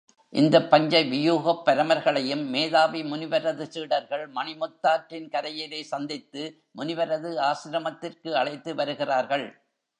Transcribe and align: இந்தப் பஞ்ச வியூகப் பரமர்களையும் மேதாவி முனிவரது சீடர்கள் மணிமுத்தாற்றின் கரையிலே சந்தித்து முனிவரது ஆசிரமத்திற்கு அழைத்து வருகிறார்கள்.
இந்தப் 0.33 0.69
பஞ்ச 0.69 1.01
வியூகப் 1.03 1.61
பரமர்களையும் 1.65 2.43
மேதாவி 2.45 3.03
முனிவரது 3.03 3.65
சீடர்கள் 3.65 4.31
மணிமுத்தாற்றின் 4.31 5.29
கரையிலே 5.29 5.81
சந்தித்து 5.83 6.43
முனிவரது 6.77 7.31
ஆசிரமத்திற்கு 7.41 8.31
அழைத்து 8.31 8.75
வருகிறார்கள். 8.75 9.47